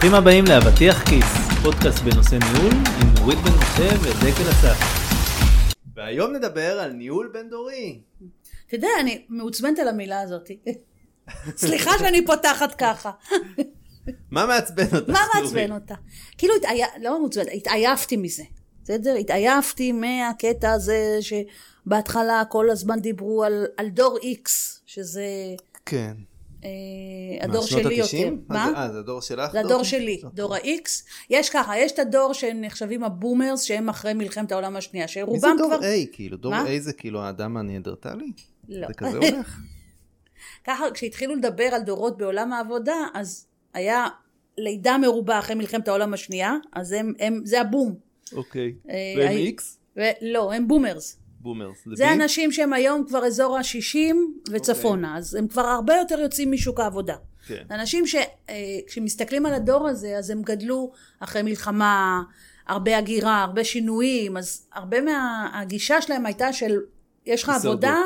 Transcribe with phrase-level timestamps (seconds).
[0.00, 1.24] ברוכים הבאים לאבטיח כיס,
[1.62, 4.76] פודקאסט בנושא ניהול עם נורית בן משה ודקל אסף.
[5.96, 8.00] והיום נדבר על ניהול בין דורי.
[8.66, 10.50] אתה יודע, אני מעוצבנת על המילה הזאת.
[11.56, 13.10] סליחה שאני פותחת ככה.
[14.30, 15.10] מה מעצבן אותך?
[15.10, 15.20] מה?
[15.34, 15.94] מעצבן אותה?
[16.38, 16.82] כאילו, התעי...
[17.00, 18.44] לא מעוצבנת, התעייפתי מזה.
[18.84, 19.14] בסדר?
[19.14, 25.24] התעייפתי מהקטע הזה שבהתחלה כל הזמן דיברו על, על דור איקס, שזה
[25.86, 26.12] כן.
[26.64, 26.68] אה,
[27.38, 28.16] מה, הדור שלי ה-90?
[28.16, 28.34] יותר.
[28.48, 28.66] מה?
[28.70, 29.52] זה- אה, זה הדור שלך?
[29.52, 30.88] זה הדור שלי, דור ה-X.
[31.30, 35.12] יש ככה, יש את הדור שנחשבים ה boomers, שהם אחרי מלחמת העולם השנייה, מי זה
[35.20, 35.80] שרובם דור כבר...
[35.80, 36.06] A?
[36.12, 36.64] כאילו, דור מה?
[36.64, 38.32] A זה כאילו האדם הניאנדרטלי?
[38.68, 38.86] לא.
[38.86, 39.58] זה כזה הולך?
[40.66, 44.06] ככה, כשהתחילו לדבר על דורות בעולם העבודה, אז היה
[44.58, 47.94] לידה מרובה אחרי מלחמת העולם השנייה, אז הם, הם, זה הבום.
[48.32, 48.74] אוקיי.
[48.90, 49.62] אה, והם X?
[49.96, 51.16] ולא, הם boomers.
[51.40, 51.76] boomers.
[51.94, 52.12] זה B?
[52.12, 54.16] אנשים שהם היום כבר אזור ה-60
[54.50, 57.16] וצפונה, אז הם כבר הרבה יותר יוצאים משוק העבודה.
[57.46, 57.62] כן.
[57.70, 62.22] אנשים שכשמסתכלים על הדור הזה, אז הם גדלו אחרי מלחמה,
[62.66, 66.78] הרבה הגירה, הרבה שינויים, אז הרבה מהגישה שלהם הייתה של,
[67.26, 67.48] יש לך.
[67.48, 67.98] עבודה,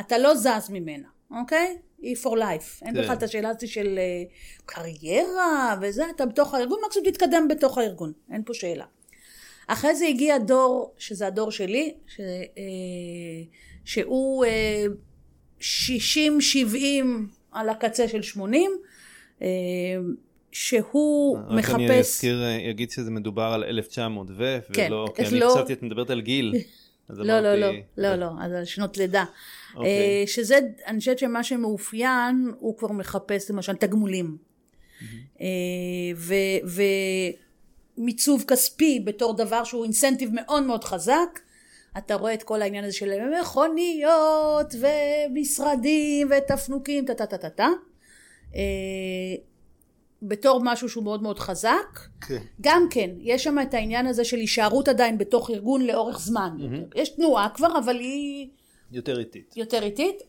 [0.00, 1.76] אתה לא זז ממנה, אוקיי?
[1.98, 2.82] היא for life.
[2.82, 3.02] אין כן.
[3.02, 4.22] בכלל את השאלה הזאת של אה,
[4.66, 8.84] קריירה וזה, אתה בתוך הארגון, מקסימום תתקדם בתוך הארגון, אין פה שאלה.
[9.66, 13.42] אחרי זה הגיע דור, שזה הדור שלי, ש, אה,
[13.84, 14.84] שהוא אה,
[15.60, 15.64] 60-70
[17.52, 18.70] על הקצה של 80,
[19.42, 19.46] אה,
[20.52, 21.90] שהוא רק אני מחפש...
[21.90, 25.82] אזכיר, אה, אגיד שזה מדובר על 1900 ו, כן, ולא, כי אני לא- חשבתי את
[25.82, 26.54] מדברת על גיל.
[27.08, 29.24] לא, לא, לא, אמרתי- לא, לא, אז על שנות לידה.
[29.74, 29.90] אוקיי.
[30.20, 34.36] אה, שזה, אני חושבת שמה שמאופיין, הוא כבר מחפש למשל תגמולים.
[35.40, 35.46] אה,
[36.16, 36.32] ו-
[37.98, 41.40] ומיצוב כספי בתור דבר שהוא אינסנטיב מאוד מאוד חזק.
[41.98, 47.68] אתה רואה את כל העניין הזה של מכוניות ומשרדים ותפנוקים, טה טה טה טה טה.
[48.54, 48.60] אה,
[50.22, 52.00] בתור משהו שהוא מאוד מאוד חזק.
[52.20, 52.42] כן.
[52.60, 56.56] גם כן, יש שם את העניין הזה של הישארות עדיין בתוך ארגון לאורך זמן.
[56.94, 58.48] יש תנועה כבר, אבל היא
[58.92, 59.56] יותר איטית.
[59.56, 60.22] יותר איטית.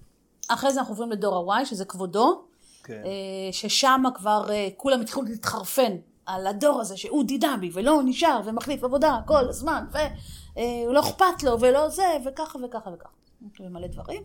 [0.48, 2.44] אחרי זה אנחנו עוברים לדור ה-Y, שזה כבודו,
[2.84, 3.02] כן.
[3.06, 5.96] אה, ששם כבר אה, כולם התחילו להתחרפן
[6.28, 9.86] על הדור הזה, שהוא דינמי, ולא נשאר, ומחליף עבודה כל הזמן,
[10.54, 13.10] ולא אכפת לו, ולא זה, וככה וככה וככה.
[13.60, 14.24] ומלא דברים.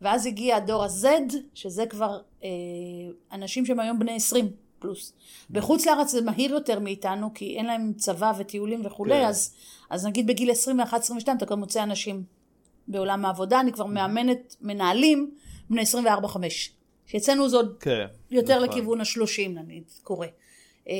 [0.00, 1.06] ואז הגיע הדור ה-Z,
[1.54, 2.48] שזה כבר אה,
[3.32, 5.12] אנשים שהם היום בני 20 פלוס.
[5.50, 9.24] בחוץ לארץ זה מהיר יותר מאיתנו, כי אין להם צבא וטיולים וכולי, כן.
[9.24, 9.54] אז,
[9.90, 10.52] אז נגיד בגיל 21-22
[11.36, 12.22] אתה כבר מוצא אנשים
[12.88, 15.30] בעולם העבודה, אני כבר מאמנת מנהלים
[15.70, 16.36] בני 24-5.
[17.06, 18.06] שאצלנו זה עוד כן.
[18.30, 18.68] יותר נכון.
[18.68, 20.26] לכיוון השלושים נגיד, קורה.
[20.88, 20.94] אה,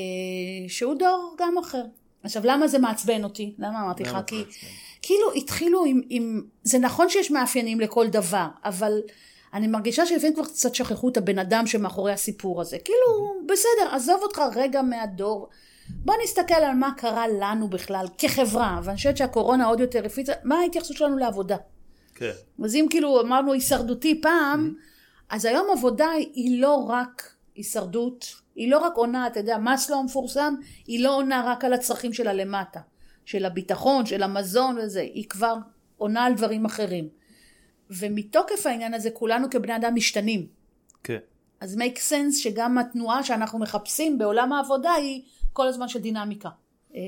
[0.67, 1.83] שהוא דור גם אחר.
[2.23, 3.53] עכשיו למה זה מעצבן אותי?
[3.59, 4.17] למה אמרתי לך?
[4.27, 4.43] כי?
[5.01, 6.41] כאילו התחילו עם, עם...
[6.63, 9.01] זה נכון שיש מאפיינים לכל דבר, אבל
[9.53, 12.77] אני מרגישה שלפעמים כבר קצת שכחו את הבן אדם שמאחורי הסיפור הזה.
[12.79, 15.49] כאילו, בסדר, עזוב אותך רגע מהדור.
[15.89, 20.59] בוא נסתכל על מה קרה לנו בכלל כחברה, ואני חושבת שהקורונה עוד יותר הפיצה, מה
[20.59, 21.57] ההתייחסות שלנו לעבודה?
[22.15, 22.31] כן.
[22.63, 24.73] אז אם כאילו אמרנו הישרדותי פעם,
[25.29, 30.55] אז היום עבודה היא לא רק הישרדות, היא לא רק עונה, אתה יודע, מאסלו המפורסם,
[30.87, 32.79] היא לא עונה רק על הצרכים שלה למטה,
[33.25, 35.55] של הביטחון, של המזון וזה, היא כבר
[35.97, 37.09] עונה על דברים אחרים.
[37.89, 40.47] ומתוקף העניין הזה כולנו כבני אדם משתנים.
[41.03, 41.17] כן.
[41.59, 45.21] אז make sense שגם התנועה שאנחנו מחפשים בעולם העבודה היא
[45.53, 46.49] כל הזמן של דינמיקה.
[46.95, 47.01] אה,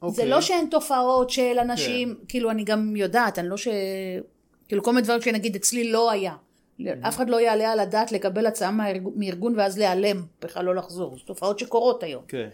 [0.00, 0.28] זה אוקיי.
[0.28, 3.68] לא שאין תופעות של אנשים, כאילו אני גם יודעת, אני לא ש...
[4.68, 6.34] כאילו כל מיני דברים שנגיד אצלי לא היה.
[7.08, 8.70] אף אחד לא יעלה על הדעת לקבל הצעה
[9.16, 11.16] מארגון ואז להיעלם, בכלל לא לחזור.
[11.16, 12.24] זה תופעות שקורות היום.
[12.28, 12.48] כן.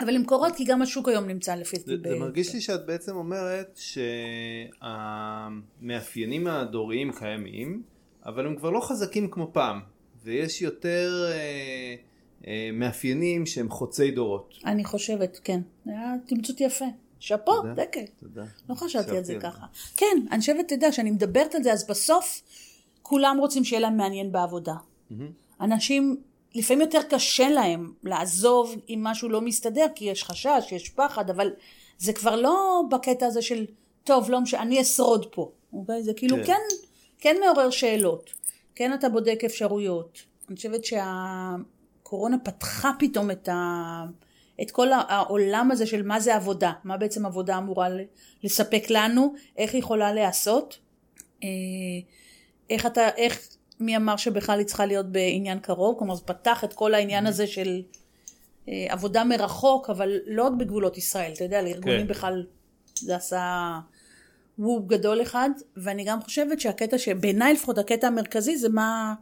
[0.00, 1.76] אבל הן קורות כי גם השוק היום נמצא לפי...
[1.76, 3.80] זה, זה מרגיש לי שאת בעצם אומרת
[4.82, 7.82] שהמאפיינים הדוריים קיימים,
[8.26, 9.80] אבל הם כבר לא חזקים כמו פעם,
[10.24, 11.94] ויש יותר אה,
[12.46, 14.54] אה, מאפיינים שהם חוצי דורות.
[14.66, 15.60] אני חושבת, כן.
[15.84, 16.86] זה היה תמצות יפה.
[17.20, 17.52] שאפו.
[17.76, 18.04] דקל.
[18.20, 18.44] תודה.
[18.68, 19.66] לא חשבתי על זה ככה.
[19.96, 22.42] כן, אני חושבת, אתה יודע, כשאני מדברת על זה, אז בסוף
[23.10, 24.74] כולם רוצים שיהיה להם מעניין בעבודה.
[25.60, 26.16] אנשים,
[26.54, 31.50] לפעמים יותר קשה להם לעזוב אם משהו לא מסתדר, כי יש חשש, יש פחד, אבל
[31.98, 33.66] זה כבר לא בקטע הזה של,
[34.04, 35.50] טוב, לא משנה, אני אשרוד פה.
[35.72, 36.02] אוקיי?
[36.02, 36.44] זה כאילו כן.
[36.44, 36.54] כן,
[37.18, 38.30] כן מעורר שאלות.
[38.74, 40.18] כן אתה בודק אפשרויות.
[40.48, 44.04] אני חושבת שהקורונה פתחה פתאום את ה...
[44.62, 47.88] את כל העולם הזה של מה זה עבודה, מה בעצם עבודה אמורה
[48.42, 50.78] לספק לנו, איך היא יכולה להיעשות,
[51.44, 51.48] אה,
[52.70, 53.48] איך אתה, איך,
[53.80, 57.46] מי אמר שבכלל היא צריכה להיות בעניין קרוב, כלומר זה פתח את כל העניין הזה
[57.46, 57.82] של
[58.68, 62.06] אה, עבודה מרחוק, אבל לא רק בגבולות ישראל, אתה יודע, לארגונים כן.
[62.06, 62.46] בכלל
[62.94, 63.78] זה עשה
[64.58, 69.14] ווב גדול אחד, ואני גם חושבת שהקטע שבעיניי לפחות הקטע המרכזי זה מה,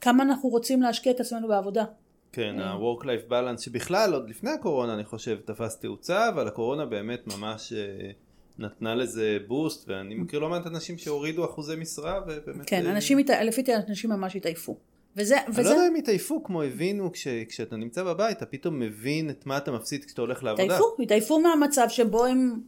[0.00, 1.84] כמה אנחנו רוצים להשקיע את עצמנו בעבודה.
[2.32, 2.70] כן, אה.
[2.70, 8.10] ה-work-life balance שבכלל עוד לפני הקורונה אני חושב תפס תאוצה, אבל הקורונה באמת ממש אה,
[8.58, 12.66] נתנה לזה בוסט, ואני מכיר לא מעט אנשים שהורידו אחוזי משרה, ובאמת...
[12.66, 14.76] כן, אה, אנשים, לפי דעתי אנשים ממש התעייפו.
[15.16, 18.80] וזה, אני וזה, לא יודע אם התעייפו כמו הבינו כש, כשאתה נמצא בבית, אתה פתאום
[18.80, 20.64] מבין את מה אתה מפסיד כשאתה הולך לעבודה.
[20.64, 22.60] התעייפו, התעייפו מהמצב שבו הם,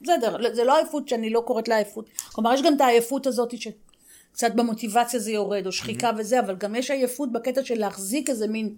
[0.00, 3.54] בסדר, זה לא עייפות שאני לא קוראת לה עייפות, כלומר יש גם את העייפות הזאת
[3.56, 8.48] שקצת במוטיבציה זה יורד, או שחיקה וזה, אבל גם יש עייפות בקטע של להחזיק איזה
[8.48, 8.74] מין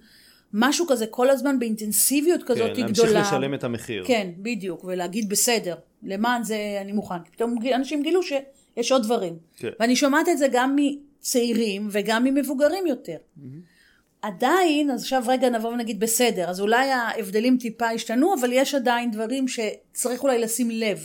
[0.56, 3.12] משהו כזה כל הזמן באינטנסיביות כזאת כן, גדולה.
[3.12, 4.04] להמשיך לשלם את המחיר.
[4.06, 7.24] כן, בדיוק, ולהגיד בסדר, למען זה אני מוכן.
[7.32, 9.38] פתאום אנשים גילו שיש עוד דברים.
[9.56, 9.68] כן.
[9.80, 13.16] ואני שומעת את זה גם מצעירים וגם ממבוגרים יותר.
[14.22, 19.10] עדיין, אז עכשיו רגע נבוא ונגיד בסדר, אז אולי ההבדלים טיפה השתנו, אבל יש עדיין
[19.10, 20.98] דברים שצריך אולי לשים לב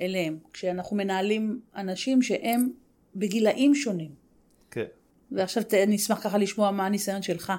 [0.00, 2.70] אליהם, כשאנחנו מנהלים אנשים שהם
[3.16, 4.10] בגילאים שונים.
[4.70, 4.84] כן.
[5.32, 7.52] ועכשיו אני אשמח ככה לשמוע מה הניסיון שלך,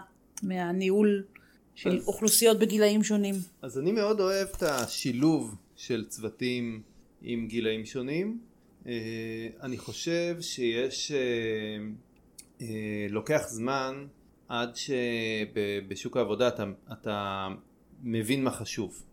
[0.43, 1.23] מהניהול
[1.75, 3.35] של אוכלוסיות בגילאים שונים.
[3.61, 6.81] אז אני מאוד אוהב את השילוב של צוותים
[7.21, 8.39] עם גילאים שונים.
[8.87, 11.17] אה, אני חושב שיש, אה,
[12.61, 14.05] אה, לוקח זמן
[14.47, 17.47] עד שבשוק העבודה אתה, אתה
[18.03, 19.03] מבין מה חשוב.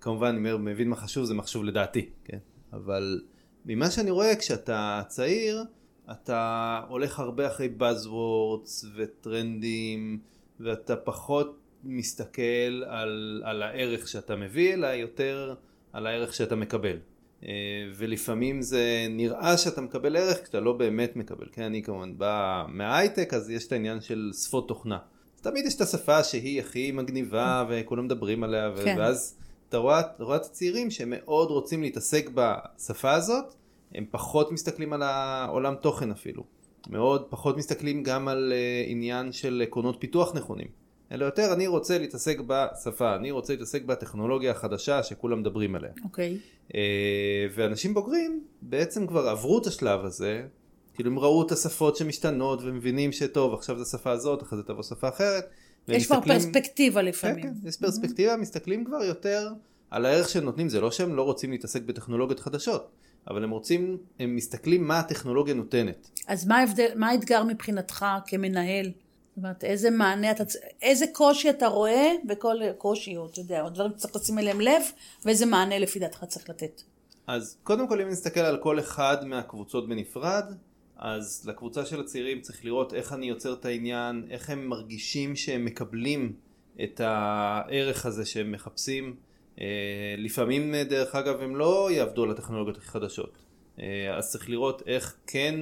[0.00, 2.38] כמובן, אני אומר מבין מה חשוב זה מה חשוב לדעתי, כן?
[2.72, 3.20] אבל
[3.64, 5.64] ממה שאני רואה כשאתה צעיר,
[6.10, 10.20] אתה הולך הרבה אחרי Buzzwords וטרנדים,
[10.60, 15.54] ואתה פחות מסתכל על, על הערך שאתה מביא, אלא יותר
[15.92, 16.96] על הערך שאתה מקבל.
[17.42, 17.48] אה,
[17.96, 21.46] ולפעמים זה נראה שאתה מקבל ערך כשאתה לא באמת מקבל.
[21.52, 24.98] כן, אני כמובן בא מההייטק, אז יש את העניין של שפות תוכנה.
[25.36, 28.96] אז תמיד יש את השפה שהיא הכי מגניבה וכולם מדברים עליה, כן.
[28.98, 29.36] ואז
[29.68, 33.54] אתה רואה, אתה רואה את הצעירים שמאוד רוצים להתעסק בשפה הזאת,
[33.94, 36.55] הם פחות מסתכלים על העולם תוכן אפילו.
[36.90, 40.66] מאוד פחות מסתכלים גם על uh, עניין של עקרונות פיתוח נכונים.
[41.12, 45.90] אלא יותר אני רוצה להתעסק בשפה, אני רוצה להתעסק בטכנולוגיה החדשה שכולם מדברים עליה.
[46.04, 46.38] אוקיי.
[46.68, 46.72] Uh,
[47.54, 50.42] ואנשים בוגרים בעצם כבר עברו את השלב הזה,
[50.94, 54.82] כאילו הם ראו את השפות שמשתנות ומבינים שטוב עכשיו זו השפה הזאת, אחרי זה תבוא
[54.82, 55.44] שפה אחרת.
[55.88, 57.42] יש כבר מסתכלים- פרספקטיבה כן, לפעמים.
[57.42, 59.48] כן, יש פרספקטיבה, מסתכלים כבר יותר
[59.90, 62.90] על הערך שהם נותנים, זה לא שהם לא רוצים להתעסק בטכנולוגיות חדשות,
[63.28, 66.10] אבל הם רוצים, הם מסתכלים מה הטכנולוגיה נותנת.
[66.26, 68.86] אז מה ההבדל, מה האתגר מבחינתך כמנהל?
[68.86, 73.62] זאת אומרת, איזה מענה אתה, צ- איזה קושי אתה רואה בכל קושי, או אתה יודע,
[73.62, 74.82] או דברים שצריך לשים אליהם לב,
[75.24, 76.82] ואיזה מענה לפי דעתך צריך לתת.
[77.26, 80.44] אז קודם כל אם נסתכל על כל אחד מהקבוצות בנפרד,
[80.96, 85.64] אז לקבוצה של הצעירים צריך לראות איך אני יוצר את העניין, איך הם מרגישים שהם
[85.64, 86.32] מקבלים
[86.84, 89.16] את הערך הזה שהם מחפשים.
[89.60, 93.38] אה, לפעמים אה, דרך אגב הם לא יעבדו על הטכנולוגיות הכי חדשות.
[93.80, 95.54] אה, אז צריך לראות איך כן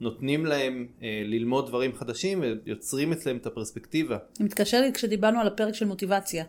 [0.00, 4.18] נותנים להם אה, ללמוד דברים חדשים ויוצרים אצלם את הפרספקטיבה.
[4.40, 6.44] אני מתקשר לי כשדיברנו על הפרק של מוטיבציה.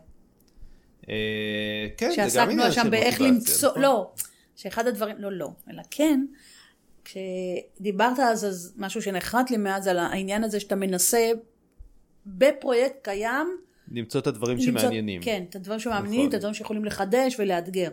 [1.10, 3.82] אה, כן, זה גם שעסקנו עניין של שם באיך מוטיבציה, למצוא, נכון?
[3.82, 4.12] לא,
[4.56, 6.26] שאחד הדברים, לא, לא, אלא כן,
[7.06, 11.32] כשדיברת אז, אז משהו שנחרט לי מאז על העניין הזה שאתה מנסה
[12.26, 13.58] בפרויקט קיים,
[13.92, 15.22] למצוא את הדברים למצוא- שמעניינים.
[15.22, 16.30] כן, את הדברים שמעניינים, נכון.
[16.30, 17.90] את הדברים שיכולים לחדש ולאתגר.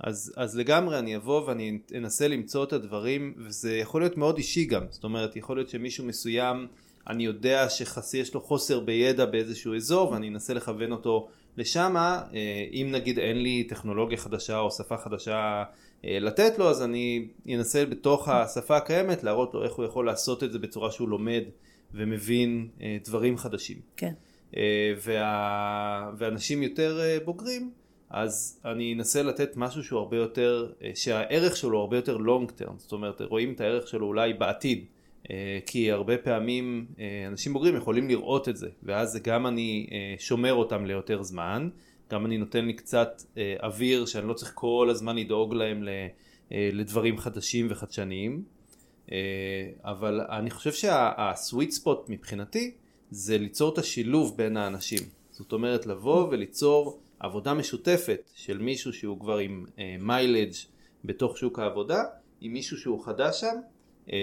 [0.00, 4.64] אז, אז לגמרי אני אבוא ואני אנסה למצוא את הדברים וזה יכול להיות מאוד אישי
[4.64, 6.66] גם זאת אומרת יכול להיות שמישהו מסוים
[7.08, 11.96] אני יודע שיש לו חוסר בידע באיזשהו אזור ואני אנסה לכוון אותו לשם
[12.72, 15.64] אם נגיד אין לי טכנולוגיה חדשה או שפה חדשה
[16.04, 20.42] אה, לתת לו אז אני אנסה בתוך השפה הקיימת להראות לו איך הוא יכול לעשות
[20.44, 21.42] את זה בצורה שהוא לומד
[21.94, 24.12] ומבין אה, דברים חדשים כן.
[24.56, 26.10] אה, וה...
[26.18, 27.70] ואנשים יותר אה, בוגרים
[28.10, 32.72] אז אני אנסה לתת משהו שהוא הרבה יותר, אה, שהערך שלו הרבה יותר long term,
[32.76, 34.84] זאת אומרת רואים את הערך שלו אולי בעתיד,
[35.66, 36.86] כי הרבה פעמים
[37.28, 39.86] אנשים בוגרים יכולים לראות את זה, ואז זה גם אני
[40.18, 41.68] שומר אותם ליותר זמן,
[42.10, 43.22] גם אני נותן לי קצת
[43.62, 45.84] אוויר שאני לא צריך כל הזמן לדאוג להם
[46.50, 48.42] לדברים חדשים וחדשניים,
[49.84, 52.74] אבל אני חושב שהסוויט ספוט מבחינתי
[53.10, 59.20] זה ליצור את השילוב בין האנשים, זאת אומרת לבוא וליצור עבודה משותפת של מישהו שהוא
[59.20, 59.64] כבר עם
[59.98, 60.52] מיילג'
[61.04, 62.02] בתוך שוק העבודה,
[62.40, 63.56] עם מישהו שהוא חדש שם,
[64.12, 64.16] אה,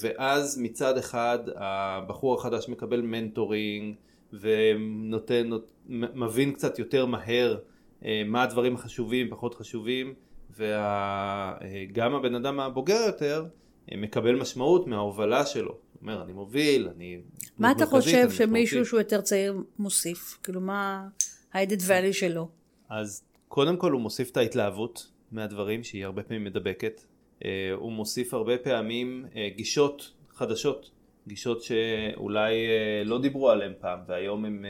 [0.00, 3.94] ואז מצד אחד הבחור החדש מקבל מנטורינג
[4.32, 7.58] ונותן, נות- מבין קצת יותר מהר
[8.04, 10.14] אה, מה הדברים החשובים, פחות חשובים,
[10.56, 13.48] וגם הבן אדם הבוגר יותר אה,
[13.92, 15.70] מקבל משמעות מההובלה שלו.
[15.70, 17.20] הוא אומר, אני מוביל, אני...
[17.58, 20.38] מה אתה חושב שמישהו משמעותי." שהוא יותר צעיר מוסיף?
[20.42, 21.08] כאילו, מה
[21.52, 22.48] ה-added value שלו?
[22.88, 27.00] אז קודם כל הוא מוסיף את ההתלהבות מהדברים שהיא הרבה פעמים מדבקת.
[27.44, 30.90] אה, הוא מוסיף הרבה פעמים אה, גישות חדשות,
[31.28, 34.64] גישות שאולי אה, לא דיברו עליהן פעם והיום הן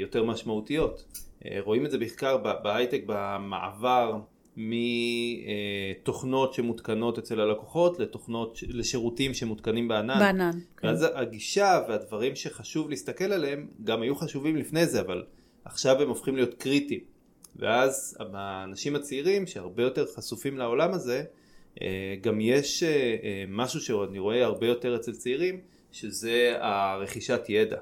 [0.00, 1.20] יותר משמעותיות.
[1.58, 4.18] רואים את זה בעיקר בהייטק במעבר
[4.58, 10.18] מתוכנות שמותקנות אצל הלקוחות לתוכנות, לשירותים שמותקנים בענן.
[10.18, 10.58] בענן.
[10.76, 10.86] כן.
[10.88, 15.24] ואז הגישה והדברים שחשוב להסתכל עליהם גם היו חשובים לפני זה, אבל
[15.64, 17.00] עכשיו הם הופכים להיות קריטיים.
[17.56, 21.24] ואז האנשים הצעירים שהרבה יותר חשופים לעולם הזה,
[21.82, 22.82] אה, גם יש
[23.48, 25.60] משהו שאני רואה הרבה יותר אצל צעירים,
[25.92, 27.78] שזה הרכישת ידע.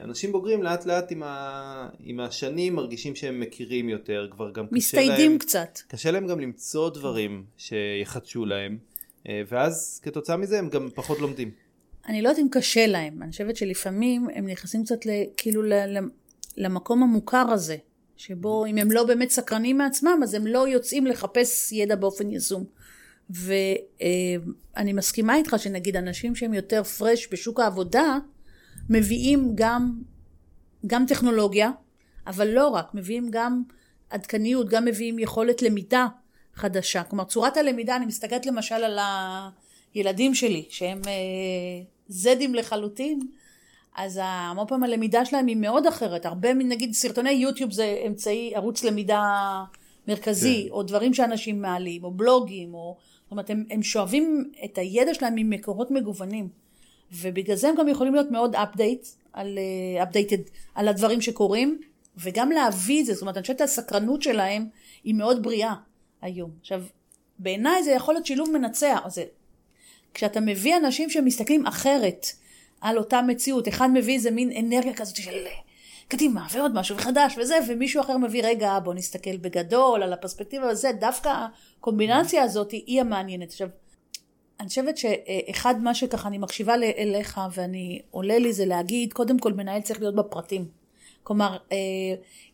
[0.00, 1.88] אנשים בוגרים לאט לאט עם, ה...
[2.00, 5.08] עם השנים מרגישים שהם מכירים יותר, כבר גם קשה להם...
[5.08, 5.78] מסתיידים קצת.
[5.88, 8.78] קשה להם גם למצוא דברים שיחדשו להם,
[9.28, 11.50] אה, ואז כתוצאה מזה הם גם פחות לומדים.
[12.08, 14.98] אני לא יודעת אם קשה להם, אני חושבת שלפעמים הם נכנסים קצת
[15.36, 15.62] כאילו
[16.56, 17.76] למקום המוכר הזה,
[18.16, 22.64] שבו אם הם לא באמת סקרנים מעצמם, אז הם לא יוצאים לחפש ידע באופן יזום.
[23.30, 28.18] ואני מסכימה איתך שנגיד אנשים שהם יותר פרש בשוק העבודה,
[28.90, 30.02] מביאים גם,
[30.86, 31.70] גם טכנולוגיה,
[32.26, 33.62] אבל לא רק, מביאים גם
[34.10, 36.06] עדכניות, גם מביאים יכולת למידה
[36.54, 37.02] חדשה.
[37.04, 38.98] כלומר, צורת הלמידה, אני מסתכלת למשל על
[39.94, 41.12] הילדים שלי, שהם אה,
[42.08, 43.20] זדים לחלוטין,
[43.96, 46.26] אז המון פעם הלמידה שלהם היא מאוד אחרת.
[46.26, 49.22] הרבה, נגיד, סרטוני יוטיוב זה אמצעי, ערוץ למידה
[50.08, 50.72] מרכזי, כן.
[50.72, 52.96] או דברים שאנשים מעלים, או בלוגים, או...
[53.22, 56.48] זאת אומרת, הם, הם שואבים את הידע שלהם ממקורות מגוונים.
[57.12, 61.80] ובגלל זה הם גם יכולים להיות מאוד update, על, uh, updated על הדברים שקורים,
[62.16, 64.66] וגם להביא את זה, זאת אומרת, אני חושבת שהסקרנות שלהם
[65.04, 65.74] היא מאוד בריאה
[66.22, 66.50] היום.
[66.60, 66.82] עכשיו,
[67.38, 69.00] בעיניי זה יכול להיות שילוב מנצח.
[69.08, 69.24] זה,
[70.14, 72.26] כשאתה מביא אנשים שמסתכלים אחרת
[72.80, 75.44] על אותה מציאות, אחד מביא איזה מין אנרגיה כזאת של
[76.08, 80.90] קדימה, ועוד משהו וחדש וזה, ומישהו אחר מביא, רגע, בוא נסתכל בגדול על הפרספקטיבה וזה,
[81.00, 81.46] דווקא
[81.78, 83.50] הקומבינציה הזאת היא המעניינת.
[83.50, 83.68] עכשיו,
[84.60, 89.52] אני חושבת שאחד מה שככה אני מקשיבה אליך ואני עולה לי זה להגיד, קודם כל
[89.52, 90.64] מנהל צריך להיות בפרטים.
[91.22, 91.76] כלומר, אה,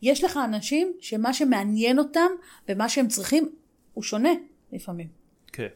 [0.03, 2.31] יש לך אנשים שמה שמעניין אותם
[2.69, 3.49] ומה שהם צריכים
[3.95, 4.31] הוא שונה
[4.73, 5.09] לפעמים.
[5.53, 5.67] כן.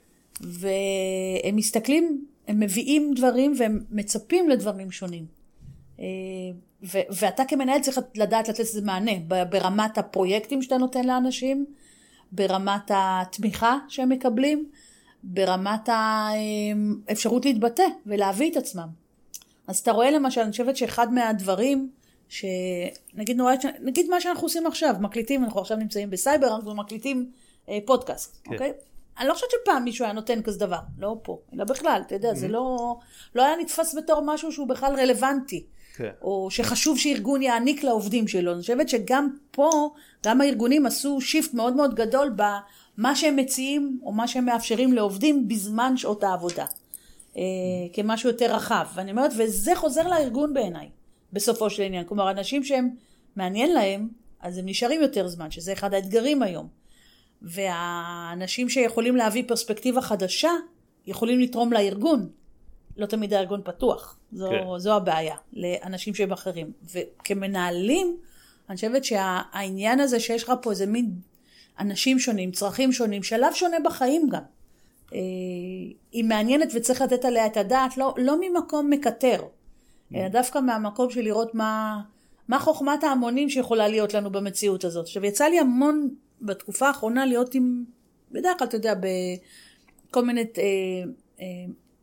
[0.41, 5.27] והם מסתכלים, הם מביאים דברים והם מצפים לדברים שונים.
[6.01, 6.05] אה,
[6.83, 9.13] ו- ואתה כמנהל צריך לדעת לתת לזה מענה
[9.51, 11.67] ברמת הפרויקטים שאתה נותן לאנשים,
[12.33, 14.71] ברמת התמיכה שהם מקבלים,
[15.23, 15.89] ברמת
[17.09, 18.89] האפשרות להתבטא ולהביא את עצמם.
[19.67, 21.91] אז אתה רואה למשל, אני חושבת שאחד מהדברים,
[22.29, 27.31] שנגיד נורא, נגיד מה שאנחנו עושים עכשיו, מקליטים, אנחנו עכשיו נמצאים בסייבר, אנחנו מקליטים
[27.69, 28.53] אה, פודקאסט, כן.
[28.53, 28.73] אוקיי?
[29.19, 32.31] אני לא חושבת שפעם מישהו היה נותן כזה דבר, לא פה, אלא בכלל, אתה יודע,
[32.31, 32.35] mm-hmm.
[32.35, 32.97] זה לא,
[33.35, 35.67] לא היה נתפס בתור משהו שהוא בכלל רלוונטי.
[36.01, 36.11] כן.
[36.23, 38.53] או שחשוב שארגון יעניק לעובדים שלו.
[38.53, 39.91] אני חושבת שגם פה,
[40.25, 42.37] גם הארגונים עשו shift מאוד מאוד גדול
[42.97, 46.67] מה שהם מציעים או מה שהם מאפשרים לעובדים בזמן שעות העבודה.
[47.37, 47.43] אה,
[47.93, 48.87] כמשהו יותר רחב.
[48.95, 50.89] ואני אומרת, וזה חוזר לארגון בעיניי,
[51.33, 52.05] בסופו של עניין.
[52.05, 52.91] כלומר, אנשים שהם
[53.37, 54.09] מעניין להם,
[54.41, 56.69] אז הם נשארים יותר זמן, שזה אחד האתגרים היום.
[57.43, 60.51] והאנשים שיכולים להביא פרספקטיבה חדשה,
[61.07, 62.29] יכולים לתרום לארגון.
[62.97, 64.17] לא תמיד הארגון פתוח.
[64.33, 64.79] זו, כן.
[64.79, 66.73] זו הבעיה, לאנשים שהם אחרים.
[66.95, 68.17] וכמנהלים,
[68.69, 71.11] אני חושבת שהעניין הזה שיש לך פה איזה מין
[71.81, 74.43] אנשים שונים, צרכים שונים, שלב שונה בחיים גם.
[75.15, 75.19] אה,
[76.13, 79.43] היא מעניינת וצריך לתת עליה את הדעת, לא, לא ממקום מקטר,
[80.15, 82.01] אלא דווקא מהמקום של לראות מה,
[82.49, 85.05] מה חוכמת ההמונים שיכולה להיות לנו במציאות הזאת.
[85.05, 86.09] עכשיו, יצא לי המון
[86.43, 87.85] בתקופה האחרונה להיות עם,
[88.33, 90.65] בדרך כלל, אתה יודע, בכל מיני אה,
[91.41, 91.47] אה,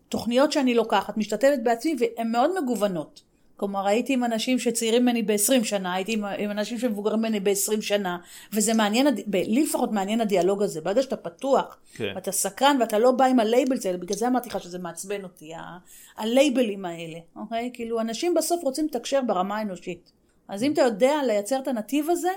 [0.09, 3.21] תוכניות שאני לוקחת, משתתפת בעצמי, והן מאוד מגוונות.
[3.57, 7.81] כלומר, הייתי עם אנשים שצעירים ממני ב-20 שנה, הייתי עם, עם אנשים שמבוגרים ממני ב-20
[7.81, 8.17] שנה,
[8.53, 10.81] וזה מעניין, לי לפחות מעניין הדיאלוג הזה.
[10.81, 12.11] ברגע שאתה פתוח, כן.
[12.15, 15.23] ואתה סקרן, ואתה לא בא עם ה labels האלה, בגלל זה אמרתי לך שזה מעצבן
[15.23, 15.77] אותי, ה-
[16.17, 17.69] הלייבלים האלה, אוקיי?
[17.73, 20.11] כאילו, אנשים בסוף רוצים לתקשר ברמה האנושית.
[20.47, 22.31] אז אם אתה יודע לייצר את הנתיב הזה,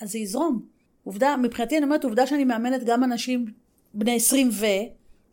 [0.00, 0.62] אז זה יזרום.
[1.04, 3.46] עובדה, מבחינתי אני אומרת, עובדה שאני מאמנת גם אנשים
[3.94, 4.66] בני 20 ו...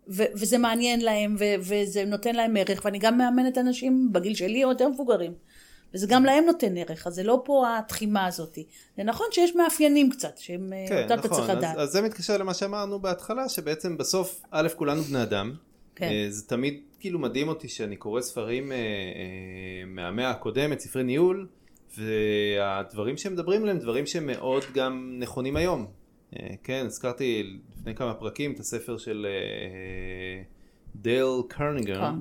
[0.08, 4.64] ו- וזה מעניין להם, ו- וזה נותן להם ערך, ואני גם מאמנת אנשים בגיל שלי
[4.64, 5.34] או יותר מבוגרים,
[5.94, 8.58] וזה גם להם נותן ערך, אז זה לא פה התחימה הזאת.
[8.98, 11.78] זה נכון שיש מאפיינים קצת, שהם, כן, אותם נכון, אתה צריך לדעת.
[11.78, 15.54] אז, אז זה מתקשר למה שאמרנו בהתחלה, שבעצם בסוף, א', כולנו בני אדם,
[15.96, 16.10] כן.
[16.10, 18.82] אה, זה תמיד כאילו מדהים אותי שאני קורא ספרים אה, אה,
[19.86, 21.48] מהמאה הקודמת, ספרי ניהול,
[21.98, 26.01] והדברים שהם מדברים עליהם, דברים שמאוד גם נכונים היום.
[26.64, 29.28] כן, הזכרתי לפני כמה פרקים את הספר של
[30.96, 32.12] דייל קרניגר,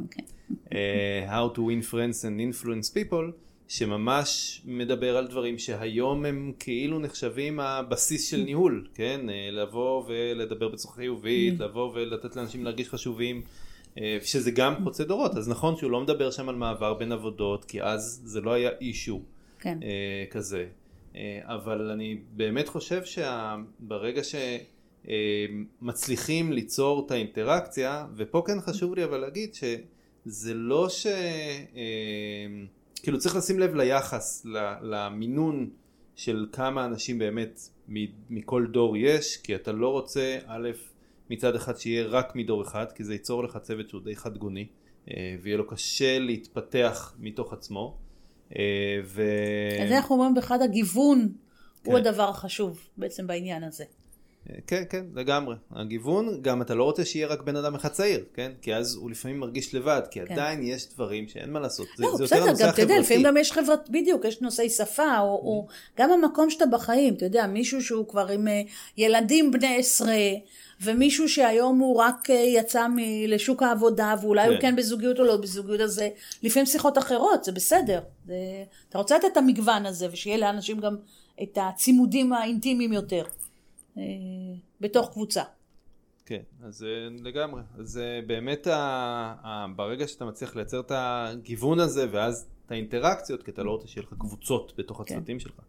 [1.28, 3.32] How to win friends and influence people,
[3.68, 9.20] שממש מדבר על דברים שהיום הם כאילו נחשבים הבסיס של ניהול, כן?
[9.52, 11.64] לבוא ולדבר בצורה חיובית, mm.
[11.64, 13.42] לבוא ולתת לאנשים להרגיש חשובים.
[14.22, 17.82] שזה גם חוצה דורות, אז נכון שהוא לא מדבר שם על מעבר בין עבודות, כי
[17.82, 19.20] אז זה לא היה אישו.
[19.60, 19.78] כן.
[19.82, 20.66] אה, כזה.
[21.16, 24.22] אה, אבל אני באמת חושב שברגע
[25.80, 31.06] שמצליחים ליצור את האינטראקציה, ופה כן חשוב לי אבל להגיד שזה לא ש...
[31.06, 32.46] אה,
[33.02, 34.46] כאילו צריך לשים לב ליחס,
[34.82, 35.70] למינון
[36.16, 37.60] של כמה אנשים באמת
[38.30, 40.68] מכל דור יש, כי אתה לא רוצה, א',
[41.30, 44.66] מצד אחד שיהיה רק מדור אחד, כי זה ייצור לך צוות שהוא די חד גוני,
[45.10, 47.98] אה, ויהיה לו קשה להתפתח מתוך עצמו.
[48.58, 49.22] אה, ו...
[49.84, 51.28] אז אנחנו אומרים באחד הגיוון
[51.84, 51.90] כן.
[51.90, 53.84] הוא הדבר החשוב בעצם בעניין הזה.
[54.66, 55.56] כן, כן, לגמרי.
[55.72, 58.52] הגיוון, גם אתה לא רוצה שיהיה רק בן אדם אחד צעיר, כן?
[58.62, 60.32] כי אז הוא לפעמים מרגיש לבד, כי כן.
[60.32, 61.86] עדיין יש דברים שאין מה לעשות.
[61.98, 62.82] לא, זה, בסדר, זה יותר הנושא החברתי.
[62.82, 65.46] גם, אתה יודע, לפעמים גם יש חברת, בדיוק, יש נושאי שפה, או, mm.
[65.46, 65.66] או
[65.98, 68.62] גם המקום שאתה בחיים, אתה יודע, מישהו שהוא כבר עם אה,
[68.96, 70.16] ילדים בני עשרה,
[70.84, 74.52] ומישהו שהיום הוא רק אה, יצא מ- לשוק העבודה, ואולי כן.
[74.52, 76.02] הוא כן בזוגיות או לא בזוגיות, אז
[76.42, 78.00] לפעמים שיחות אחרות, זה בסדר.
[78.26, 78.34] זה,
[78.88, 80.96] אתה רוצה לתת את המגוון הזה, ושיהיה לאנשים גם
[81.42, 83.22] את הצימודים האינטימיים יותר.
[83.98, 84.02] אה,
[84.80, 85.42] בתוך קבוצה.
[86.26, 86.88] כן, אז אה,
[87.22, 87.62] לגמרי.
[87.78, 88.74] אז אה, באמת ה,
[89.42, 93.88] ה, ברגע שאתה מצליח לייצר את הגיוון הזה ואז את האינטראקציות, כי אתה לא רוצה
[93.88, 95.14] שיהיה לך קבוצות בתוך כן.
[95.14, 95.60] הצוותים שלך.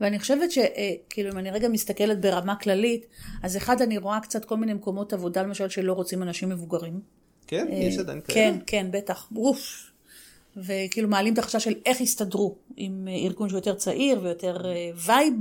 [0.00, 3.06] ואני חושבת שכאילו אם אני רגע מסתכלת ברמה כללית,
[3.42, 7.00] אז אחד אני רואה קצת כל מיני מקומות עבודה למשל שלא רוצים אנשים מבוגרים.
[7.46, 8.34] כן, יש עדיין כאלה.
[8.34, 9.90] כן, כן, בטח, אוף.
[10.56, 14.56] וכאילו מעלים את החשש של איך יסתדרו עם ארגון שהוא יותר צעיר ויותר
[15.06, 15.34] vibe.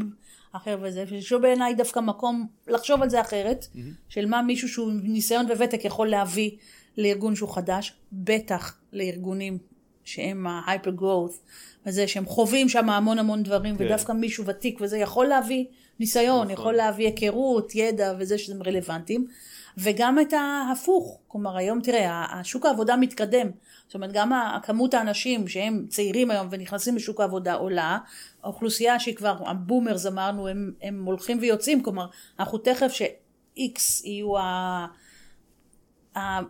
[0.52, 3.80] אחר וזה, ושוב בעיניי דווקא מקום לחשוב על זה אחרת, mm-hmm.
[4.10, 6.52] של מה מישהו שהוא ניסיון וותק יכול להביא
[6.98, 9.58] לארגון שהוא חדש, בטח לארגונים
[10.04, 11.36] שהם ה-hyper growth,
[11.90, 13.86] וזה שהם חווים שם המון המון דברים, כן.
[13.86, 15.66] ודווקא מישהו ותיק וזה יכול להביא
[16.00, 16.52] ניסיון, נכון.
[16.52, 19.28] יכול להביא היכרות, ידע וזה שהם רלוונטיים.
[19.78, 23.48] וגם את ההפוך, כלומר היום תראה, השוק העבודה מתקדם,
[23.86, 24.32] זאת אומרת גם
[24.64, 27.98] כמות האנשים שהם צעירים היום ונכנסים לשוק העבודה עולה,
[28.44, 32.06] האוכלוסייה שהיא כבר, הבומרס אמרנו, הם, הם הולכים ויוצאים, כלומר
[32.40, 34.88] אנחנו תכף ש-X יהיו ה...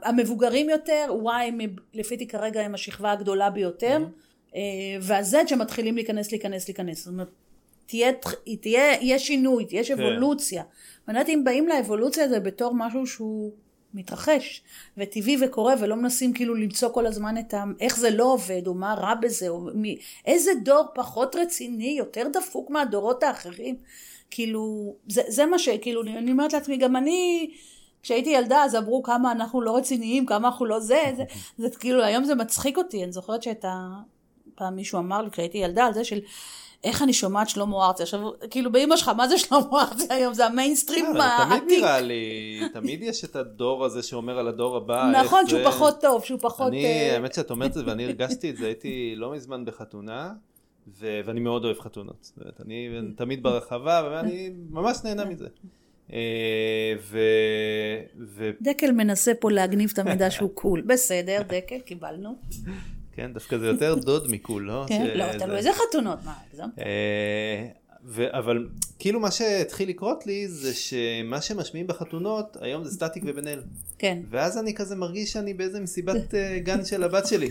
[0.04, 4.29] המבוגרים יותר, Y לפי כרגע הם השכבה הגדולה ביותר, mm-hmm.
[5.02, 6.98] וה-Z שמתחילים להיכנס, להיכנס, להיכנס.
[6.98, 7.30] זאת אומרת,
[7.86, 8.12] תהיה,
[8.62, 9.94] תהיה, יהיה שינוי, תהיה כן.
[9.94, 10.64] אבולוציה.
[11.08, 13.52] ואני יודעת אם באים לאבולוציה הזה בתור משהו שהוא
[13.94, 14.62] מתרחש,
[14.98, 17.64] וטבעי וקורה, ולא מנסים כאילו למצוא כל הזמן את ה...
[17.80, 19.98] איך זה לא עובד, או מה רע בזה, או מי...
[20.26, 23.76] איזה דור פחות רציני, יותר דפוק מהדורות האחרים.
[24.32, 25.70] כאילו, זה, זה מה ש...
[25.70, 27.50] כאילו, אני אומרת לעצמי, גם אני...
[28.04, 31.24] כשהייתי ילדה אז אמרו כמה אנחנו לא רציניים, כמה אנחנו לא זה, זה,
[31.58, 34.00] זה, זה כאילו היום זה מצחיק אותי, אני זוכרת שאת ה...
[34.60, 36.20] פעם מישהו אמר לי כשהייתי ילדה על זה של
[36.84, 38.04] איך אני שומעת שלמה ארצי?
[38.04, 38.20] עכשיו,
[38.50, 40.34] כאילו באמא שלך, מה זה שלמה ארצי היום?
[40.34, 41.64] זה המיינסטרים אה, העתיק.
[41.64, 45.12] תמיד נראה לי, תמיד יש את הדור הזה שאומר על הדור הבא.
[45.24, 46.68] נכון, שהוא פחות טוב, שהוא פחות...
[46.68, 50.34] אני, אה, האמת שאת אומרת את זה, ואני הרגשתי את זה, הייתי לא מזמן בחתונה,
[51.00, 52.32] ואני מאוד אוהב חתונות.
[52.66, 55.48] אני תמיד ברחבה, ואני ממש נהנה מזה.
[56.14, 57.20] אה, ו...
[58.62, 60.82] דקל מנסה פה להגניב את המידע שהוא קול.
[60.82, 62.36] בסדר, דקל, קיבלנו.
[63.20, 63.34] כן?
[63.34, 64.86] דווקא זה יותר דוד מכול, לא?
[64.88, 66.80] כן, לא, תלוי איזה חתונות, מה, הגזמת?
[66.80, 67.68] אה,
[68.40, 68.68] אבל
[69.00, 73.62] כאילו מה שהתחיל לקרות לי זה שמה שמשמיעים בחתונות היום זה סטטיק ובן אל.
[73.98, 74.20] כן.
[74.30, 77.50] ואז אני כזה מרגיש שאני באיזה מסיבת אה, גן של הבת שלי.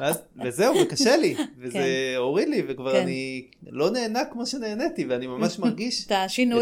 [0.00, 2.14] ואז, וזהו, וקשה לי, וזה כן.
[2.16, 3.00] הוריד לי, וכבר כן.
[3.02, 6.12] אני לא נהנה כמו שנהניתי, ואני ממש מרגיש את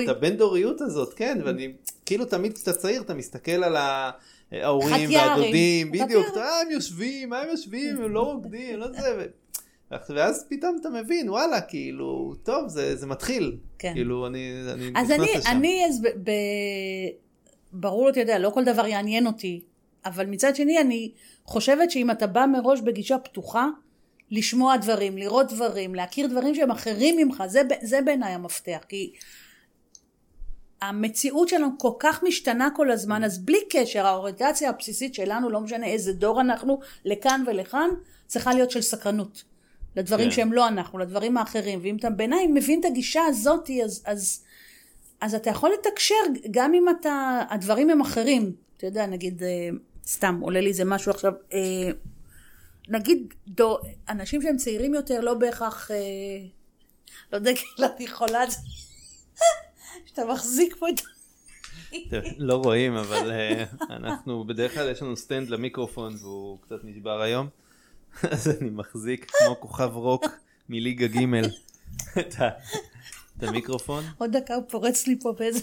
[0.04, 1.72] את הבין דוריות הזאת, כן, ואני
[2.06, 4.10] כאילו תמיד כשאתה צעיר אתה מסתכל על ה...
[4.52, 9.26] ההורים והדודים, בדיוק, הם יושבים, מה הם יושבים, הם לא רוקדים, לא זה,
[10.08, 13.92] ואז פתאום אתה מבין, וואלה, כאילו, טוב, זה, זה מתחיל, כן.
[13.94, 15.38] כאילו, אני, אני נכנס לשם.
[15.38, 16.30] אז אני, אז ב, ב,
[17.72, 19.60] ברור, אתה יודע, לא כל דבר יעניין אותי,
[20.04, 21.12] אבל מצד שני, אני
[21.44, 23.66] חושבת שאם אתה בא מראש בגישה פתוחה,
[24.30, 29.12] לשמוע דברים, לראות דברים, להכיר דברים שהם אחרים ממך, זה, זה בעיניי המפתח, כי
[30.82, 35.86] המציאות שלנו כל כך משתנה כל הזמן, אז בלי קשר, האוריינטציה הבסיסית שלנו, לא משנה
[35.86, 37.88] איזה דור אנחנו, לכאן ולכאן,
[38.26, 39.44] צריכה להיות של סקרנות.
[39.96, 40.30] לדברים yeah.
[40.30, 40.36] כן.
[40.36, 41.80] שהם לא אנחנו, לדברים האחרים.
[41.82, 44.44] ואם אתה בעיניי מבין את הגישה הזאת, אז, אז,
[45.20, 46.14] אז אתה יכול לתקשר,
[46.50, 48.52] גם אם אתה, הדברים הם אחרים.
[48.76, 49.68] אתה יודע, נגיד, אה,
[50.06, 51.90] סתם, עולה לי איזה משהו עכשיו, אה,
[52.88, 55.96] נגיד, דו, אנשים שהם צעירים יותר, לא בהכרח, אה,
[57.32, 58.44] לא יודע, כאילו, אני יכולה...
[60.06, 61.00] שאתה מחזיק פה את...
[62.38, 67.48] לא רואים, אבל אה, אנחנו, בדרך כלל יש לנו סטנד למיקרופון והוא קצת נשבר היום,
[68.32, 70.24] אז אני מחזיק כמו כוכב רוק
[70.68, 71.26] מליגה ג'
[72.18, 74.04] את המיקרופון.
[74.18, 75.60] עוד דקה הוא פורץ לי פה באיזה...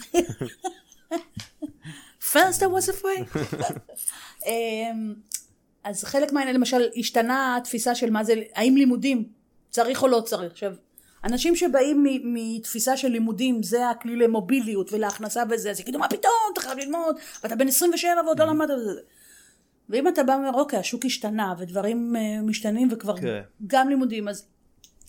[2.32, 3.38] first I was afraid.
[4.46, 5.14] אמ,
[5.84, 9.28] אז חלק מהעניין, למשל, השתנה התפיסה של מה זה, האם לימודים
[9.70, 10.52] צריך או לא צריך.
[10.52, 10.74] עכשיו,
[11.24, 16.60] אנשים שבאים מתפיסה של לימודים, זה הכלי למוביליות ולהכנסה וזה, אז יגידו, מה פתאום, אתה
[16.60, 19.00] חייב ללמוד, ואתה בן 27 ועוד לא למדת את זה.
[19.88, 23.40] ואם אתה בא ואומר, אוקיי, השוק השתנה, ודברים אה, משתנים, וכבר כן.
[23.66, 24.46] גם לימודים, אז,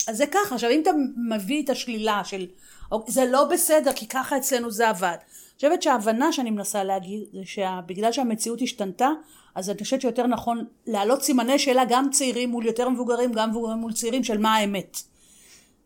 [0.08, 0.56] אז זה ככה.
[0.56, 0.92] עכשיו, אם אתה
[1.30, 2.48] מביא את השלילה של,
[2.92, 5.18] "אוקיי, זה לא בסדר, כי ככה אצלנו זה עבד.
[5.22, 9.10] אני חושבת שההבנה שאני מנסה להגיד, זה שבגלל שהמציאות השתנתה,
[9.56, 13.78] אז אני חושבת שיותר נכון להעלות סימני שאלה גם צעירים מול יותר מבוגרים, גם מבוגרים
[13.78, 14.98] מול צעירים, של מה האמת.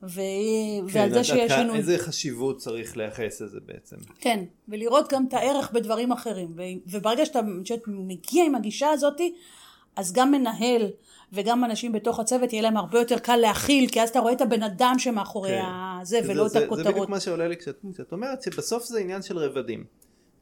[0.09, 0.21] ו...
[0.89, 1.75] ועל זה שיש לנו...
[1.75, 3.95] איזה חשיבות צריך לייחס לזה בעצם.
[4.19, 6.53] כן, ולראות גם את הערך בדברים אחרים.
[6.57, 9.21] ו- וברגע שאתה חושבת, מגיע עם הגישה הזאת,
[9.95, 10.87] אז גם מנהל
[11.33, 14.41] וגם אנשים בתוך הצוות, יהיה להם הרבה יותר קל להכיל, כי אז אתה רואה את
[14.41, 15.61] הבן אדם שמאחורי כן.
[16.01, 16.87] הזה, זה- ולא את זה- זה הכותרות.
[16.93, 19.83] בדיוק מה שעולה לי כשאת כשאת אומרת שבסוף זה עניין של רבדים.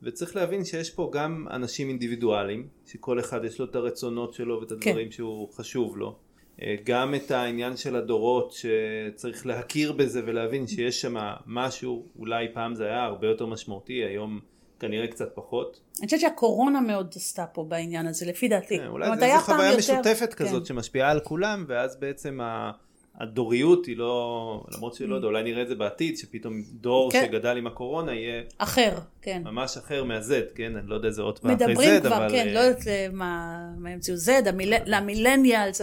[0.06, 4.70] וצריך להבין שיש פה גם אנשים אינדיבידואלים, שכל אחד יש לו את הרצונות שלו ואת
[4.82, 4.90] כן.
[4.90, 6.16] הדברים שהוא חשוב לו.
[6.62, 12.76] אה, גם את העניין של הדורות שצריך להכיר בזה ולהבין שיש שם משהו, אולי פעם
[12.76, 14.40] זה היה הרבה יותר משמעותי, היום
[14.80, 15.80] כנראה קצת פחות.
[16.00, 18.78] אני חושבת שהקורונה מאוד עשתה פה בעניין הזה, לפי דעתי.
[18.80, 20.46] כן, אולי פעם חוויה יותר- משותפת כן.
[20.46, 22.72] כזאת שמשפיעה על כולם, ואז בעצם ה-
[23.20, 27.26] הדוריות היא לא, למרות שלא יודע, אולי נראה את זה בעתיד, שפתאום דור כן.
[27.26, 29.42] שגדל עם הקורונה יהיה אחר, כן.
[29.46, 30.76] ממש אחר מה-Z, כן?
[30.76, 32.30] אני לא יודע איזה עוד פעם מדברים אחרי Z, כבר, אבל...
[32.30, 35.82] כן, אה, לא יודעת אה, מה המציאו Z, המיל- למילניאלס,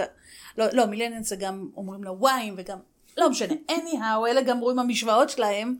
[0.58, 2.78] לא, לא, מילניאלס זה גם אומרים לוויים וגם,
[3.18, 5.76] לא משנה, anyhow, אלה גם רואים המשוואות שלהם,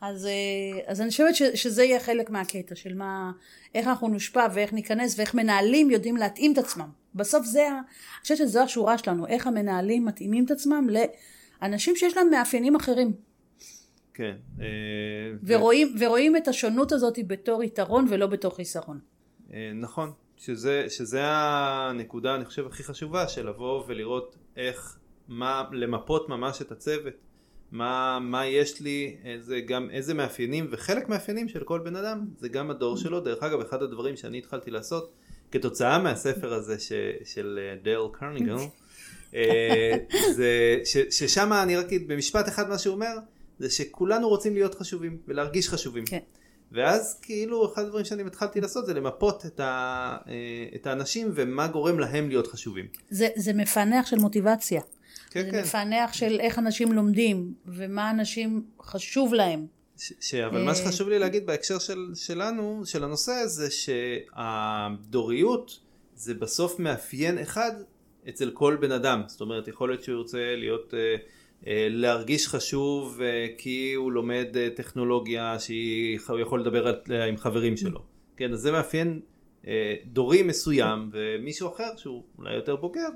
[0.00, 3.32] אז, אה, אז אני חושבת ש, שזה יהיה חלק מהקטע של מה,
[3.74, 6.88] איך אנחנו נושפע ואיך ניכנס ואיך מנהלים יודעים להתאים את עצמם.
[7.14, 7.80] בסוף זה, אני
[8.22, 10.88] חושבת שזו השורה שלנו, איך המנהלים מתאימים את עצמם
[11.62, 13.12] לאנשים שיש להם מאפיינים אחרים.
[14.14, 14.34] כן.
[14.60, 14.66] אה,
[15.46, 19.00] ורואים, ורואים את השונות הזאת בתור יתרון ולא בתור חיסרון.
[19.52, 24.96] אה, נכון, שזה, שזה הנקודה אני חושב הכי חשובה של לבוא ולראות איך,
[25.28, 27.14] מה, למפות ממש את הצוות,
[27.72, 32.48] מה, מה יש לי, איזה, גם איזה מאפיינים, וחלק מאפיינים של כל בן אדם זה
[32.48, 35.12] גם הדור שלו, דרך אגב אחד הדברים שאני התחלתי לעשות
[35.50, 36.92] כתוצאה מהספר הזה ש,
[37.24, 38.56] של אה, דייל קרניגל,
[39.34, 39.96] אה,
[40.36, 43.14] זה ש, ששם אני רק במשפט אחד מה שהוא אומר,
[43.58, 46.04] זה שכולנו רוצים להיות חשובים ולהרגיש חשובים.
[46.06, 46.18] כן.
[46.72, 50.32] ואז כאילו אחד הדברים שאני התחלתי לעשות זה למפות את, ה, אה,
[50.74, 52.86] את האנשים ומה גורם להם להיות חשובים.
[53.10, 54.80] זה, זה מפענח של מוטיבציה.
[55.30, 55.60] כן, זה כן.
[55.60, 59.66] מפענח של איך אנשים לומדים, ומה אנשים חשוב להם.
[59.96, 65.80] ש, ש, אבל מה אה, שחשוב לי להגיד בהקשר של, שלנו, של הנושא, זה שהדוריות
[66.14, 67.72] זה בסוף מאפיין אחד
[68.28, 69.22] אצל כל בן אדם.
[69.26, 71.16] זאת אומרת, יכול להיות שהוא ירצה להיות, אה,
[71.66, 76.94] להרגיש חשוב אה, כי הוא לומד אה, טכנולוגיה שהוא יכול לדבר
[77.28, 78.00] עם חברים שלו.
[78.36, 79.20] כן, אז זה מאפיין
[79.66, 83.08] אה, דורי מסוים, ומישהו אחר שהוא אולי יותר בוגר,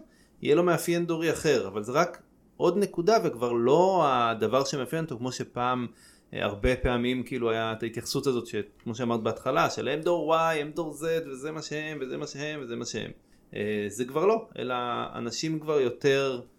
[0.42, 2.22] יהיה לו מאפיין דורי אחר, אבל זה רק
[2.56, 5.86] עוד נקודה וכבר לא הדבר שמאפיין אותו כמו שפעם
[6.34, 10.38] אה, הרבה פעמים כאילו היה את ההתייחסות הזאת שכמו שאמרת בהתחלה של הם דור Y,
[10.38, 13.10] הם דור Z וזה מה שהם וזה מה שהם וזה מה שהם.
[13.54, 14.74] אה, זה כבר לא, אלא
[15.14, 16.57] אנשים כבר יותר, אה, אה,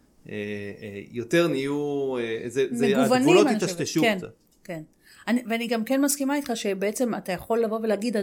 [1.12, 3.48] יותר נהיו, אה, זה, זה, הגבולות.
[3.48, 4.34] התשתשו כן, קצת.
[4.64, 4.82] כן.
[5.28, 8.18] אני, ואני גם כן מסכימה איתך שבעצם אתה יכול לבוא ולהגיד,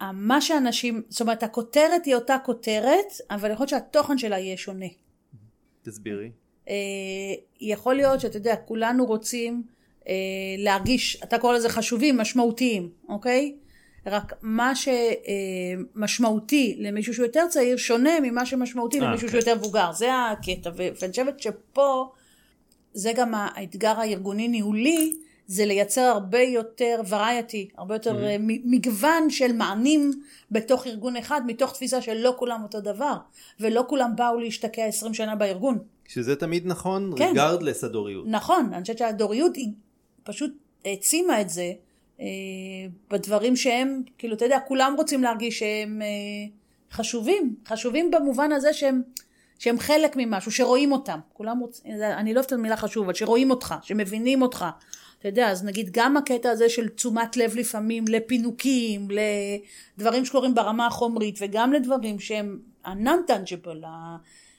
[0.00, 4.86] מה שאנשים, זאת אומרת הכותרת היא אותה כותרת, אבל יכול להיות שהתוכן שלה יהיה שונה.
[5.82, 6.30] תסבירי.
[6.68, 6.74] אה,
[7.60, 9.62] יכול להיות שאתה יודע, כולנו רוצים
[10.08, 10.14] אה,
[10.58, 13.54] להרגיש, אתה קורא לזה חשובים, משמעותיים, אוקיי?
[14.06, 14.72] רק מה
[15.94, 19.32] שמשמעותי למישהו שהוא יותר צעיר, שונה ממה שמשמעותי אה, למישהו כן.
[19.32, 19.92] שהוא יותר מבוגר.
[19.92, 22.10] זה הקטע, ואני חושבת שפה,
[22.94, 25.12] זה גם האתגר הארגוני-ניהולי,
[25.46, 30.10] זה לייצר הרבה יותר וריאטי, הרבה יותר אה, מ- מגוון של מענים
[30.50, 33.16] בתוך ארגון אחד, מתוך תפיסה שלא כולם אותו דבר,
[33.60, 35.78] ולא כולם באו להשתקע 20 שנה בארגון.
[36.08, 37.28] שזה תמיד נכון, כן.
[37.28, 38.24] ריגרדלס הדוריות.
[38.28, 39.68] נכון, אני חושבת שהדוריות היא
[40.22, 40.52] פשוט
[40.84, 41.72] העצימה את זה אה,
[43.10, 46.06] בדברים שהם, כאילו, אתה יודע, כולם רוצים להרגיש שהם אה,
[46.92, 49.02] חשובים, חשובים במובן הזה שהם,
[49.58, 51.18] שהם חלק ממשהו, שרואים אותם.
[51.32, 54.64] כולם רוצים, אני לא אוהבת את המילה חשוב, אבל שרואים אותך, שמבינים אותך.
[55.18, 59.08] אתה יודע, אז נגיד גם הקטע הזה של תשומת לב לפעמים לפינוקים,
[59.98, 63.86] לדברים שקורים ברמה החומרית, וגם לדברים שהם ה-non-tangible,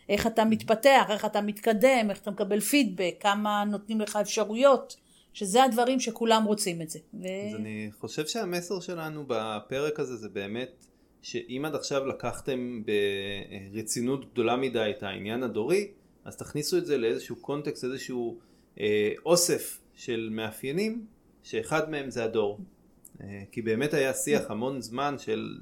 [0.10, 4.96] איך אתה מתפתח, איך אתה מתקדם, איך אתה מקבל פידבק, כמה נותנים לך אפשרויות,
[5.36, 7.00] שזה הדברים שכולם רוצים את זה.
[7.14, 7.26] ו...
[7.50, 10.86] אז אני חושב שהמסר שלנו בפרק הזה זה באמת
[11.22, 12.84] שאם עד עכשיו לקחתם
[13.74, 15.92] ברצינות גדולה מדי את העניין הדורי,
[16.26, 18.38] אז תכניסו את זה לאיזשהו קונטקסט, איזשהו
[18.80, 21.06] אה, אוסף של מאפיינים,
[21.44, 22.60] שאחד מהם זה הדור.
[23.22, 25.58] אה, כי באמת היה שיח המון זמן של,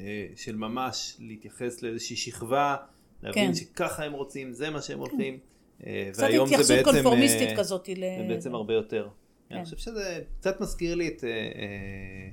[0.00, 2.76] אה, של ממש להתייחס לאיזושהי שכבה,
[3.22, 3.54] להבין כן.
[3.54, 5.38] שככה הם רוצים, זה מה שהם הולכים.
[5.86, 7.88] אה, קצת והיום זה התייחסות בעצם, קונפורמיסטית אה, כזאת.
[7.88, 7.94] ל...
[7.94, 9.08] זה בעצם הרבה יותר.
[9.48, 9.54] כן.
[9.54, 12.28] אני חושב שזה קצת מזכיר לי את, אה,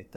[0.00, 0.16] את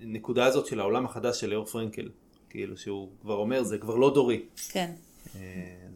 [0.00, 2.08] הנקודה הזאת של העולם החדש של ליאור פרנקל.
[2.50, 4.42] כאילו שהוא כבר אומר, זה כבר לא דורי.
[4.68, 4.90] כן.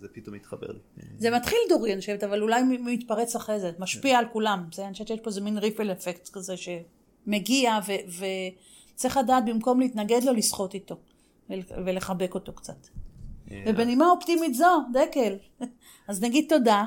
[0.00, 0.78] זה פתאום מתחבר לי.
[1.18, 4.64] זה מתחיל דורי, אני חושבת, אבל אולי מתפרץ אחרי זה, משפיע על כולם.
[4.72, 7.78] זה, אני חושבת שיש פה איזה מין ריפל אפקט כזה שמגיע,
[8.94, 10.96] וצריך לדעת במקום להתנגד לו, לסחוט איתו,
[11.50, 12.86] ול- ולחבק אותו קצת.
[13.52, 15.34] אה, ובנימה אופטימית זו, דקל.
[16.08, 16.84] אז נגיד תודה,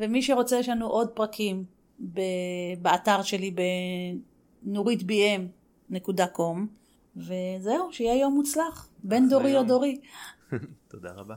[0.00, 1.64] ומי שרוצה, יש לנו עוד פרקים
[2.00, 2.20] ב-
[2.82, 3.54] באתר שלי
[4.64, 6.58] בנורית.bm.com,
[7.16, 9.62] וזהו, שיהיה יום מוצלח, בין דורי או.
[9.62, 10.00] דורי.
[10.90, 11.34] תודה רבה.